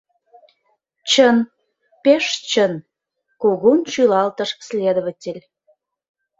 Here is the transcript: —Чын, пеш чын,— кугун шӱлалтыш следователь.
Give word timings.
—Чын, 1.11 1.37
пеш 2.03 2.25
чын,— 2.49 2.73
кугун 3.41 3.79
шӱлалтыш 3.93 4.49
следователь. 4.67 5.43